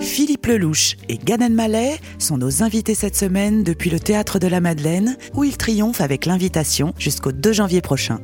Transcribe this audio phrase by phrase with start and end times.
[0.00, 4.60] Philippe Lelouch et Gad Elmaleh sont nos invités cette semaine depuis le Théâtre de la
[4.60, 8.20] Madeleine, où ils triomphent avec l'invitation jusqu'au 2 janvier prochain.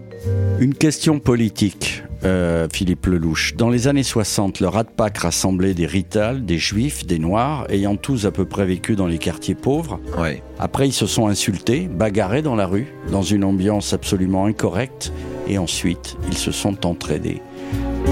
[0.60, 3.54] Une question politique, euh, Philippe Lelouch.
[3.56, 7.96] Dans les années 60, le Rat Pack rassemblait des Rital, des Juifs, des Noirs, ayant
[7.96, 10.00] tous à peu près vécu dans les quartiers pauvres.
[10.16, 10.42] Ouais.
[10.60, 15.12] Après, ils se sont insultés, bagarrés dans la rue, dans une ambiance absolument incorrecte,
[15.48, 17.42] et ensuite, ils se sont entraînés.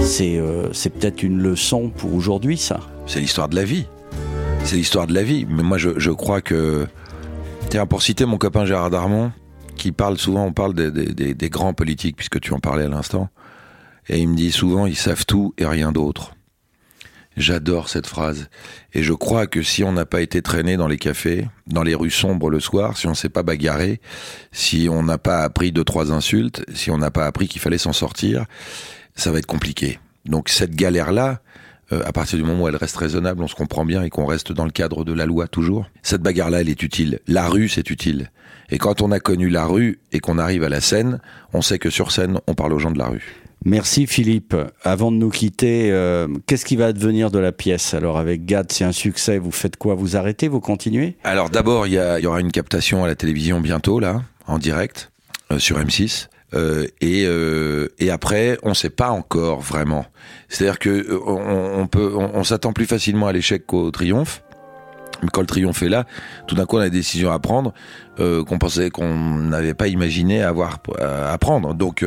[0.01, 2.79] C'est euh, c'est peut-être une leçon pour aujourd'hui, ça.
[3.05, 3.85] C'est l'histoire de la vie.
[4.63, 5.45] C'est l'histoire de la vie.
[5.49, 6.87] Mais moi, je, crois que.
[7.69, 9.31] Tiens, pour citer mon copain Gérard Darmon,
[9.75, 13.29] qui parle souvent, on parle des, des- grands politiques, puisque tu en parlais à l'instant.
[14.09, 16.35] Et il me dit souvent, ils savent tout et rien d'autre.
[17.35, 18.49] J'adore cette phrase.
[18.93, 21.95] Et je crois que si on n'a pas été traîné dans les cafés, dans les
[21.95, 24.01] rues sombres le soir, si on s'est pas bagarré,
[24.51, 27.79] si on n'a pas appris deux, trois insultes, si on n'a pas appris qu'il fallait
[27.79, 28.45] s'en sortir,
[29.15, 29.99] ça va être compliqué.
[30.25, 31.41] Donc cette galère-là,
[32.05, 34.51] à partir du moment où elle reste raisonnable, on se comprend bien et qu'on reste
[34.51, 37.19] dans le cadre de la loi toujours, cette bagarre-là, elle est utile.
[37.27, 38.31] La rue, c'est utile.
[38.69, 41.19] Et quand on a connu la rue et qu'on arrive à la scène,
[41.53, 43.35] on sait que sur scène, on parle aux gens de la rue.
[43.65, 44.55] Merci Philippe.
[44.83, 47.93] Avant de nous quitter, euh, qu'est-ce qui va advenir de la pièce?
[47.93, 49.95] Alors avec Gad, c'est un succès, vous faites quoi?
[49.95, 50.49] Vous arrêtez?
[50.49, 51.15] Vous continuez?
[51.23, 54.21] Alors d'abord, il y, a- il y aura une captation à la télévision bientôt, là,
[54.47, 55.11] en direct,
[55.51, 56.27] euh, sur M6.
[56.53, 60.05] Euh, et, euh, et après, on sait pas encore vraiment.
[60.49, 64.43] C'est-à-dire que euh, on, peut, on, s'attend plus facilement à l'échec qu'au triomphe.
[65.21, 66.05] Mais quand le triomphe est là,
[66.47, 67.73] tout d'un coup, on a des décisions à prendre
[68.17, 71.73] qu'on pensait qu'on n'avait pas imaginé avoir à prendre.
[71.73, 72.05] Donc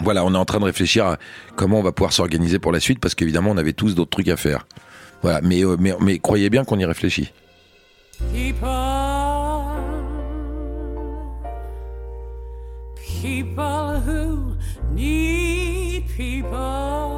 [0.00, 1.18] voilà, on est en train de réfléchir à
[1.54, 4.28] comment on va pouvoir s'organiser pour la suite, parce qu'évidemment, on avait tous d'autres trucs
[4.28, 4.66] à faire.
[5.22, 5.62] Voilà, mais,
[6.00, 7.30] mais, croyez bien qu'on y réfléchit.
[13.20, 14.56] People who
[14.92, 17.08] need people.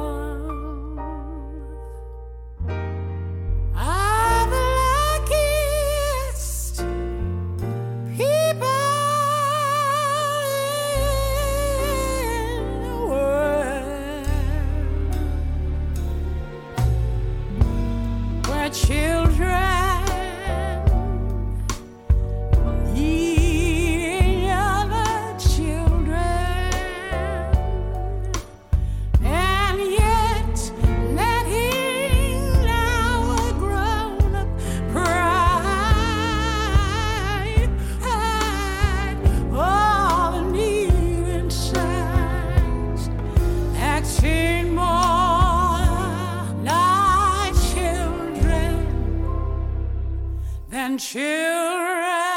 [3.75, 4.47] Are
[51.11, 52.30] children.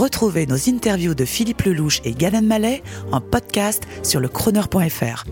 [0.00, 2.82] Retrouvez nos interviews de Philippe Lelouch et Ganan Mallet
[3.12, 5.26] en podcast sur le crooner.fr.